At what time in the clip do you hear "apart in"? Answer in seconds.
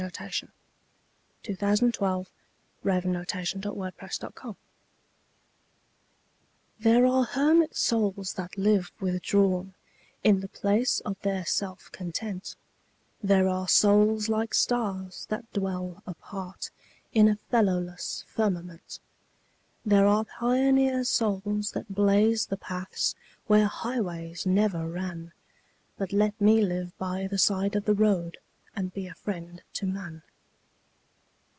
16.07-17.27